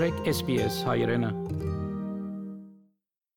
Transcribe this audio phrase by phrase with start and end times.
[0.00, 1.28] մտրեք SPS հայրենը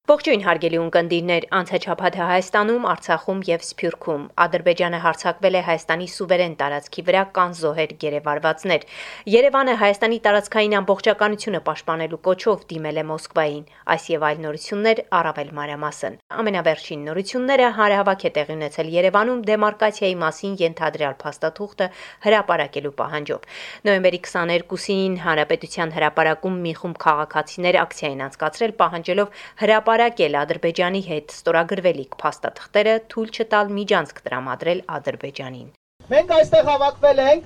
[0.03, 7.21] Ողջույն հարգելի ունկնդիրներ, անցաչափաթը Հայաստանում, Արցախում եւ Սփյուռքում Ադրբեջանը հարձակվել է Հայաստանի սուվերեն տարածքի վրա
[7.37, 8.83] կան զոհեր գերեվարվածներ։
[9.31, 13.63] Երևանը Հայաստանի տարածքային ամբողջականությունը պաշտպանելու կոչով դիմել է Մոսկվային։
[13.95, 20.59] Այս եւ այլ նորություններ առավել մանրամասն։ Ամենավերջին նորությունները հարահավաք է տեղի ունեցել Երևանում դեմարկացիայի մասին
[20.67, 21.87] ենթադրյալ փաստաթուղթը
[22.27, 23.47] հրապարակելու պահանջով։
[23.87, 31.29] Նոյեմբերի 22-ին Հանրապետության հրապարակում մի խումբ քաղաքացիներ ակցիա են անցկացրել պահանջելով հրապարակ հրապարակել Ադրբեջանի հետ
[31.33, 35.69] ստորագրվելիք փաստաթղթերը թույլ չտալ միջանցք տրամադրել Ադրբեջանին։
[36.13, 37.45] Մենք այստեղ հավաքվել ենք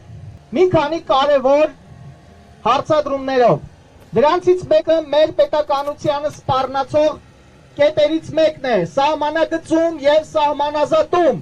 [0.57, 1.75] մի քանի կարևոր
[2.65, 3.61] հարցադրումներով։
[4.17, 7.21] Դրանցից մեկը մեր պետականությանը սպառնացող
[7.77, 11.41] կետերից մեկն է՝ սահմանագծում եւ սահմանազատում։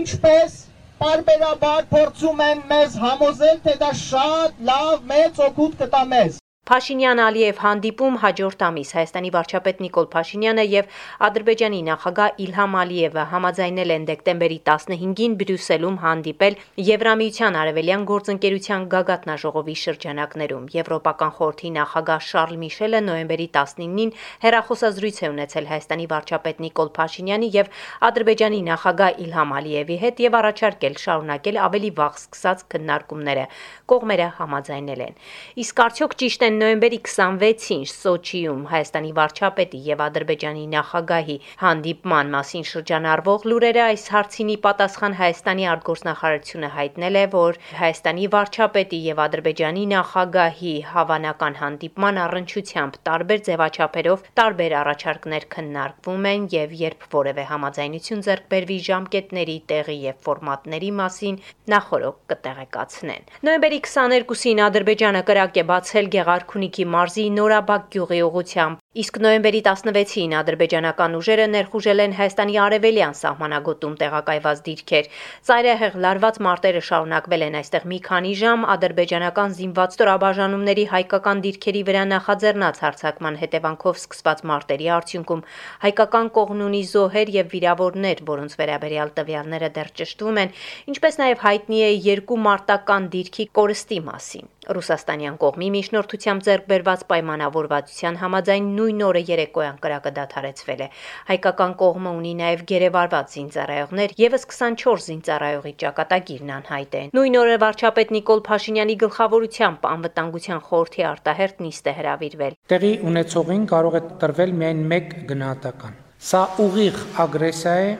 [0.00, 0.60] Ինչպես
[1.04, 6.39] բարբերաբար փորձում են մեզ համոզել, թե դա շատ լավ մեծ օգուտ կտա մեզ։
[6.70, 14.04] Փաշինյան-Ալիև հանդիպում հաջորդ ամիս Հայաստանի վարչապետ Նիկոլ Փաշինյանը եւ Ադրբեջանի նախագահ Իլհամ Ալիևը համաձայնել են
[14.10, 16.58] դեկտեմբերի 15-ին Բրյուսելում հանդիպել
[16.90, 24.14] Եվրամիության արևելյան գործընկերության գագաթնաժողովի շրջանակներում։ Եվրոպական խորհրդի նախագահ Շարլ Միշելը նոյեմբերի 19-ին
[24.46, 27.74] հերախոսազրույց է ունեցել Հայաստանի վարչապետ Նիկոլ Փաշինյանի եւ
[28.10, 33.44] Ադրբեջանի նախագահ Իլհամ Ալիևի հետ եւ առաջարկել շարունակել ավելի վաղ սկսած քննարկումները։
[33.90, 35.20] Կողմերը համաձայնել են։
[35.66, 43.46] Իսկ արդյոք ճիշտ են նոյեմբերի 26-ին Սոչիում Հայաստանի վարչապետի եւ Ադրբեջանի նախագահի հանդիպման մասին շրջանառվող
[43.50, 51.56] լուրերը այս հարցինի պատասխան Հայաստանի արտգործնախարարությունը հայտնել է, որ Հայաստանի վարչապետի եւ Ադրբեջանի նախագահի հավանական
[51.60, 59.56] հանդիպման առնչությամբ տարբեր ձևաչափերով տարբեր առաջարկներ քննարկվում են եւ երբ որևէ համաձայնություն ձեռք բերվի ժամկետների,
[59.72, 67.24] տեղի եւ ֆորմատների մասին նախորոք կտեղեկացնեն։ Նոյեմբերի 22-ին Ադրբեջանը կրակ է բացել Գեղարք Արքունիքի մարզի
[67.36, 75.10] Նորաբակ գյուղի ուղությամբ Իսկ նոյեմբերի 16-ին ադրբեջանական ուժերը ներխուժել են Հայաստանի արևելյան սահմանագոտում տեղակայված դիրքեր։
[75.46, 82.02] Ծայրահեղ լարված մարտերը շարունակվել են այստեղ մի քանի ժամ ադրբեջանական զինված ստորաբաժանումների հայկական դիրքերի վրա
[82.10, 85.46] նախաձեռնած հարձակման հետևանքով սկսված մարտերի արդյունքում
[85.86, 90.54] հայկական կողմն ունի զոհեր եւ վիրավորներ, որոնց վերաբերյալ տվյալները դեռ ճշտվում են,
[90.90, 98.18] ինչպես նաեւ հայտնի է երկու մարտական դիրքի կորստի մասին։ Ռուսաստանյան կողմի միջնորդությամբ ձեռք բերված պայմանավորվածության
[98.20, 100.88] համաձայն նույն օրը երեկոյան կրակը դադարեցվել է։
[101.30, 108.14] Հայկական կողմը ունի նաև գերեվարված զինծառայողներ, եւս 24 զինծառայողի ճակատագիրն անհայտ է։ Նույն օրը վարչապետ
[108.20, 114.86] Նիկոլ Փաշինյանի գլխավորությամբ անվտանգության խորհրդի արտահերտ նիստ է հրավիրվել։ Տեղի ունեցողին կարող է տրվել միայն
[114.92, 117.92] մեկ գնահատական։ Սա ուղիղ ագրեսիա է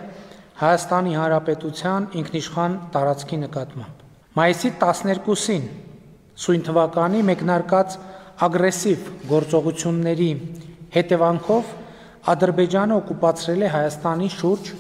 [0.60, 4.02] Հայաստանի Հանրապետության ինքնիշխան տարածքի նկատմամբ։
[4.36, 5.64] Մայիսի 12-ին
[6.40, 7.96] սույն թվականի մեկնարկած
[8.46, 10.30] ագրեսիվ գործողությունների
[10.96, 11.74] Հետևանքով
[12.34, 14.74] Ադրբեջանը օկուպացրել է Հայաստանի շուրջ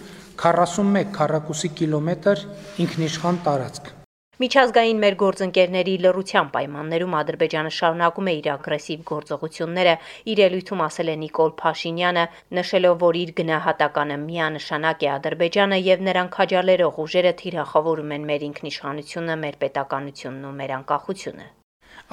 [0.48, 2.44] 41 քառակուսի կիլոմետր
[2.86, 3.96] ինքնիշխան տարածք։
[4.40, 9.92] Միջազգային մեր գործընկերների լրության պայմաններում Ադրբեջանը շարունակում է իր ագրեսիվ գործողությունները,
[10.32, 12.22] իր ելույթում ասել է Նիկոլ Փաշինյանը,
[12.56, 19.36] նշելով, որ իր գնահատականը միանշանակ է Ադրբեջանը եւ նրան քաջալերող ուժերը թիրախավորում են մեր ինքնիշխանությունը,
[19.44, 21.46] մեր պետականությունն ու մեր անկախությունը։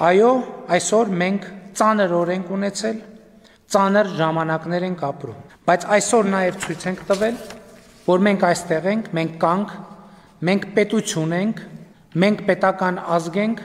[0.04, 0.30] Այո,
[0.76, 1.48] այսօր մենք
[1.80, 3.00] ծանր օրենք ունեցել,
[3.72, 7.42] ծանր ժամանակներ ենք ապրում, բայց այսօր նաև ցույց ենք տվել,
[8.04, 9.74] որ մենք այստեղ ենք, մենք կանք,
[10.48, 11.66] մենք պետություն ենք,
[12.18, 13.60] մենք պետական ազգ ենք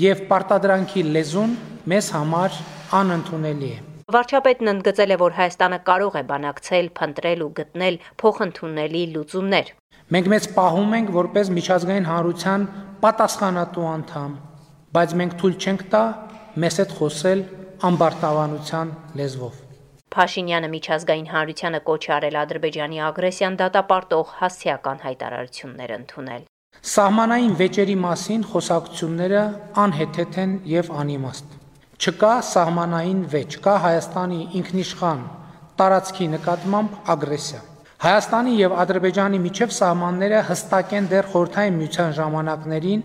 [0.00, 1.56] եւ պարտադրանքի լեզուն
[1.92, 2.54] մեզ համար
[2.98, 3.80] անընդունելի է։
[4.14, 9.72] Վարչապետն ընդգծել է, որ Հայաստանը կարող է բանակցել, փնտրել ու գտնել փոխընդունելի լուծումներ։
[10.14, 12.66] Մենք մեծ պահում ենք որպես միջազգային հանրության
[13.04, 14.32] պատասխանատու անդամ,
[14.96, 16.02] բայց մենք թույլ չենք տա
[16.64, 17.44] մեզ հետ խոսել
[17.90, 19.60] ամբարտավանության լեզվով։
[20.14, 26.44] Փաշինյանը միջազգային հանրությանը կոչ արել Ադրբեջանի ագրեսիան դատապարտող հասցեական հայտարարություններ ընդունել։
[26.94, 29.42] Սահմանային վեճերի մասին խոսակցությունները
[29.84, 31.54] անհեթեթ են եւ անիմաստ։
[31.94, 35.22] Չկա սահմանային վեճ, կա Հայաստանի ինքնիշխան
[35.80, 37.60] տարածքի նկատմամբ ագրեսիա։
[38.04, 43.04] Հայաստանի եւ Ադրբեջանի միջև սահմանները հստակ են դեռ խորթային միության ժամանակներին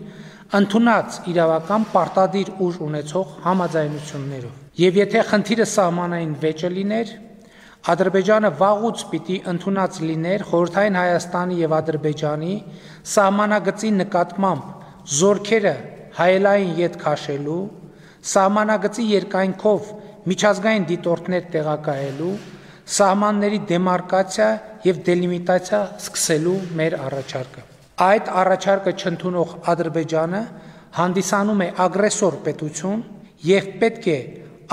[0.60, 7.12] ընդունած իրավական պարտադիր ուժ ունեցող համաձայնություններով։ Եվ եթե խնդիրը սահմանային վեճը լիներ,
[7.88, 12.52] Ադրբեջանը վաղուց պիտի ընդունած լիներ խորհրդային Հայաստանի եւ Ադրբեջանի
[13.14, 14.66] սահմանագծի նկատմամբ
[15.20, 15.74] զորքերը
[16.20, 17.62] հայելային յետ քաշելու,
[18.34, 19.90] սահմանագծի երկայնքով
[20.30, 22.36] միջազգային դիտորդներ տեղակայելու,
[23.00, 24.52] սահմանների դեմարկացիա
[24.90, 27.68] եւ դելիմիտացիա սկսելու մեր առաջարկը
[28.00, 30.38] այդ առաջարկը չընդունող Ադրբեջանը
[31.00, 33.02] հանդիսանում է ագրեսոր պետություն
[33.48, 34.16] եւ պետք է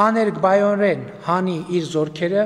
[0.04, 2.46] աներկբայորեն հանի իր զորքերը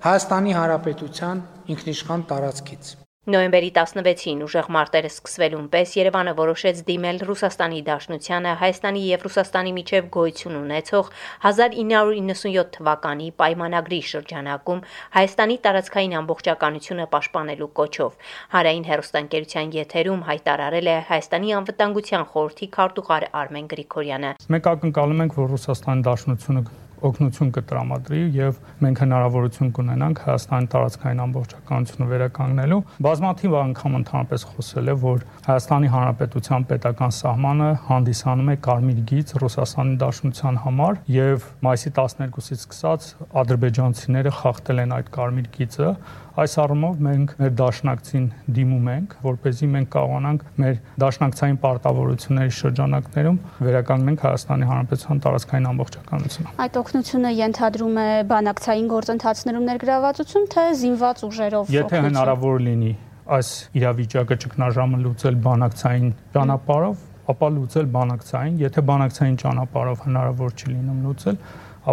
[0.00, 1.40] Հայաստանի Հանրապետության
[1.74, 2.92] ինքնիշխան տարածքից։
[3.30, 10.08] Նոյեմբերի 16-ին ուժեղ մարտերը սկսվելուն պես Երևանը որոշեց դիմել Ռուսաստանի Դաշնությանը Հայաստանի եւ Ռուսաստանի միջև
[10.16, 11.12] գոյություն ունեցող
[11.52, 14.84] 1997 թվականի պայմանագրի շրջանակում
[15.20, 23.74] Հայաստանի տարածքային ամբողջականությունը պաշտպանելու կոչով։ Հարային հերոստանգերության եթերում հայտարարել է Հայաստանի անվտանգության խորհրդի քարտուղար Արմեն
[23.74, 26.64] Գրիգորյանը։ Մենք ակնկալում ենք, որ Ռուսաստանի Դաշնությունը
[27.08, 34.94] օգնություն կտրամադրի եւ մենք հնարավորություն կունենանք Հայաստանի տարածքային ամբողջականությունը վերականգնելու։ Բազմաթիվ անգամ ընդհանրապես խոսել է,
[35.04, 42.64] որ Հայաստանի Հանրապետության պետական սահմանը հանդիսանում է կարմիր գիծ Ռուսաստանի Դաշնության համար եւ մայիսի 12-ից
[42.64, 43.10] սկսած
[43.44, 45.94] ադրբեջանցիները խախտել են այդ կարմիր գիծը
[46.40, 48.26] Այս առումով մենք մեր դաշնակցին
[48.56, 55.68] դիմում ենք, որ เป զի մենք կարողանանք մեր դաշնակցային պարտավորությունների շրջանակներում վերականգնենք Հայաստանի Հանրապետության տարածքային
[55.70, 62.90] ամբողջականությունը։ Այդ օգնությունը ենթադրում է բանակցային գործընթացներում ներգրավվածություն, թե զինված ուժերով։ Եթե հնարավոր լինի
[63.36, 70.98] այս իրավիճակը ճգնաժամը լուծել բանակցային ճանապարհով, ապա լուծել բանակցային, եթե բանակցային ճանապարհով հնարավոր չի լինում
[71.06, 71.38] լուծել,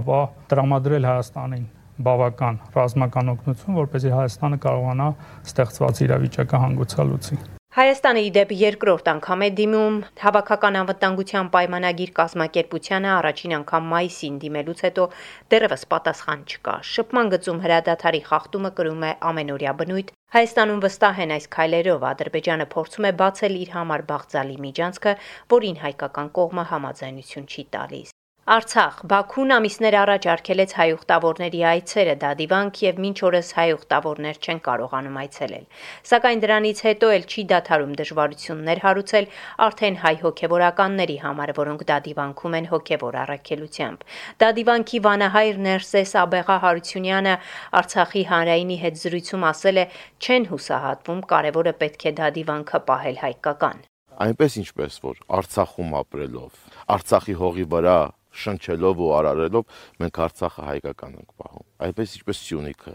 [0.02, 0.18] ապա
[0.50, 1.68] տրամադրել Հայաստանին
[2.08, 5.12] բավական ռազմական օգնություն, որպեսզի Հայաստանը կարողանա
[5.52, 13.54] ստեղծված իրավիճակը հանգուցալուծի։ Հայաստանը ի դեպ երկրորդ անգամ է դիմում հավաքական անվտանգության պայմանագիր կազմակերպությանը առաջին
[13.60, 15.06] անգամ մայիսին դիմելուց հետո
[15.54, 21.50] դեռևս պատասխան չկա։ Շփման գծում հրադադարի խախտումը կրում է ամենօրյա բնույթ։ Հայաստանում վստահ են այս
[21.54, 22.12] քայլերով.
[22.18, 25.18] Ադրբեջանը փորձում է բացել իր համար բաղձալի միջանցքը,
[25.54, 28.17] որին հայկական կողմը համաձայնություն չի տալիս։
[28.48, 29.00] Արցախ.
[29.12, 35.18] Բաքուն ամիսներ առաջ արգելեց հայ ուխտավորների այցերը դադիվանք եւ մինչ օրս հայ ուխտավորներ չեն կարողանում
[35.22, 35.66] այցելել։
[36.12, 39.28] Սակայն դրանից հետո էլ չի դադարում դժվարություններ հարուցել
[39.68, 44.08] արդեն հայ հոգեվորականների համար, որոնք դադիվանքում են հոգեվոր առաքելությամբ։
[44.48, 47.36] Դադիվանքի վանահայր Ներսես Աբեղա Հարությունյանը
[47.84, 49.86] Արցախի հանրայինի հետ զրույցում ասել է,
[50.24, 56.62] չեն հուսահատվում, կարևորը պետք է դադիվանքը պահել հայկական այնպես ինչպես որ Արցախում ապրելով
[56.96, 57.98] Արցախի հողի վրա
[58.44, 62.94] շնչելով ու արարելով մենք Արցախը հայկական ենք պահում։ Այնպես ինչպես Սյունիքը,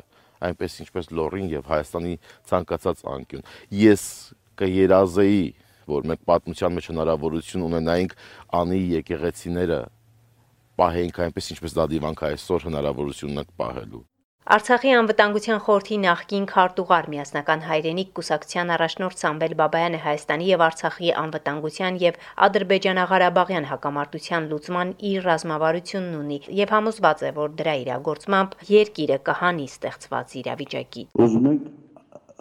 [0.49, 2.15] այնպես ինչպես Լոռին եւ Հայաստանի
[2.53, 3.49] ցանկացած անկյուն։
[3.83, 4.05] Ես
[4.63, 5.43] կերազեի,
[5.93, 8.17] որ մենք պատմության մեջ հնարավորություն ունենայինք
[8.63, 9.83] անի եկեղեցիները
[10.83, 14.07] պահենք այնպես ինչպես դա դիվանք այսօր հնարավորություն ունենք պահելու։
[14.43, 22.01] Արցախի անվտանգության խորհրդի նախկին քարտուղար միասնական հայրենիք կուսակցության առաջնորդ Սամվել Բաբայանը Հայաստանի եւ Արցախի անվտանգության
[22.03, 22.17] եւ
[22.47, 30.35] Ադրբեջանա-Ղարաբաղյան հակամարտության լուծման իր ռազմավարությունն ունի եւ համոզված է, որ դրա իրագործմամբ երկիրը կհանի ստեղծված
[30.43, 31.71] իրավիճակի։ Ուզում ենք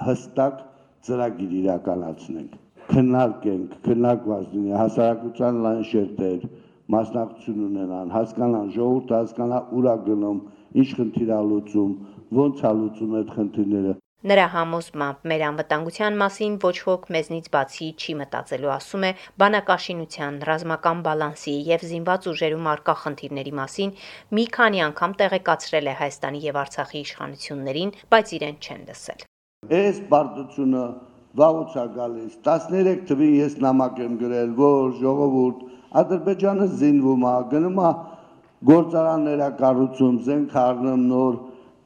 [0.10, 0.66] հստակ
[1.06, 2.58] ծրագիր իրականացնենք
[2.92, 6.50] քննարկենք, քննարկված լինի հասարակության լայն շերտեր,
[6.92, 10.42] մասնակցություն ունենան, հասկանան, ժողովուրդը հասկանա ուրա գնում,
[10.78, 11.92] ինչ խնդիր ալուծում,
[12.38, 13.94] ոնց ալուծում այդ խնդիրները։
[14.30, 19.10] Նրա համոզմամբ մեր անվտանգության մասին ոչ ոք մեզնից բացի չի մտածելու, ասում է
[19.42, 23.96] բանակաշինության, ռազմական բալանսի եւ զինված ուժերում արկա խնդիրների մասին
[24.38, 29.26] մի քանի անգամ տեղեկացրել է Հայաստանի եւ Արցախի իշխանություններին, բայց իրեն չեն լսել։
[29.82, 30.86] Այս բարդությունը
[31.42, 35.68] վաղուց է գալիս 13 թվին ես նամակ եմ գրել, որ ժողովուրդ
[36.02, 37.92] Ադրբեջանը զինվում է, գնում է
[38.70, 41.38] գործարաններ կառուցում, զենք առնում նոր,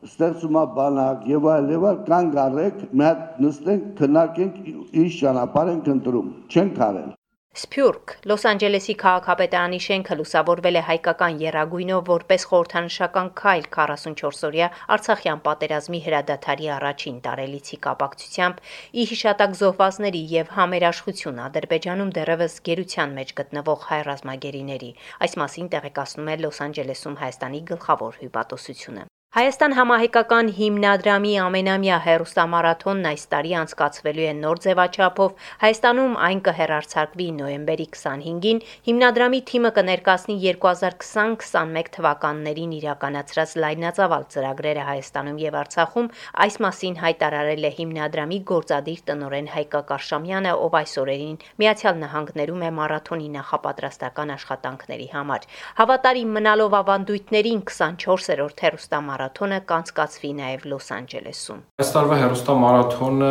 [0.05, 4.57] ստեղծում է բանակ եւ այլ եւ այլ կանգ առեք, մի հատ նստենք, քննարկենք,
[5.03, 7.13] ինչ ճանապարհ ենք ընտրում։ Չենք արել։
[7.55, 8.13] Սփյուռք.
[8.27, 16.69] Լոս Անջելեսի քաղաքապետարանի շենքը լուսավորվել է հայկական երագույնով որպես խորհրդանշական քայլ 44-օրյա Արցախյան պատերազմի հրադադարի
[16.79, 18.61] առաջին տարելիցի կապակցությամբ
[18.99, 24.93] ի հիշատակ զոհվածների եւ համերաշխություն Ադրբեջանում դեռևս գերության մեջ գտնվող հայ ռազմագերիների։
[25.23, 33.23] Այս մասին տեղեկացնում է Լոս Անջելեսում Հայաստանի գլխավոր հյուպատոսությունը։ Հայաստան համահայկական հիմնադրամի ամենամյա հերոստամարաթոնն այս
[33.31, 42.75] տարի անցկացվելու է նոր ձևաչափով։ Հայաստանում այն կհեռարձակվի նոյեմբերի 25-ին։ Հիմնադրամի թիմը կներկայացնի 2020-21 թվականներին
[42.77, 46.09] իրականացրած լայնածավալ ծրագրերը Հայաստանում եւ Արցախում։
[46.47, 52.71] Այս մասին հայտարարել է հիմնադրամի գործադիր տնօրեն Հայկա Կարշամյանը, ով այս օրերին Միացյալ Նահանգներում է
[52.79, 55.51] մարաթոնի նախապատրաստական աշխատանքների համար։
[55.83, 63.29] Հավատարիմ մնալով ավանդույթներին 24-րդ հերոստամարաթոն մարաթոնը կանցկացվի նաև Լոս Անջելեսում։ Այս տարվա հերոստա մարաթոնը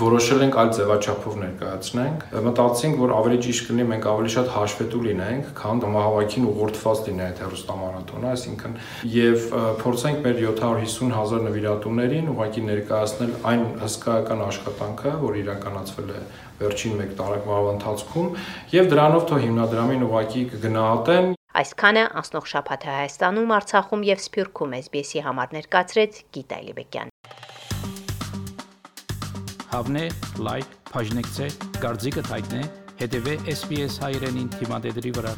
[0.00, 5.50] որոշել ենք այլ ձևաչափով ներկայացնենք։ Մտածեցինք, որ ավելի ճիշտ կլինի մենք ավելի շատ հաշվետու լինենք,
[5.60, 8.78] քան համահավաքին ուղղորդված լինի այդ հերոստա մարաթոնը, այսինքն
[9.20, 9.48] եւ
[9.84, 16.22] փորձենք մեր 750 հազար նվիրատուներին ուղղակի ներկայացնել այն հսկայական աշխատանքը, որ իրականացվել է
[16.60, 18.32] վերջին 1 տարեկան ընթացքում
[18.76, 25.56] եւ դրանով թող հիմնադրամին ուղղակի կգնահատեն Այսքանը անցնող շաբաթը Հայաստանում, Արցախում եւ Սփյուռքում SBS-ի համար
[25.56, 27.10] ներկայացրեց Գիտա Լիբեկյան։
[29.72, 30.04] Հավնե,
[30.46, 31.48] լայք, բաժնեկցե,
[31.82, 32.62] դարձիկը թայտնե,
[33.02, 35.34] հետեւե SBS հայրենին թիմադեդի վրա։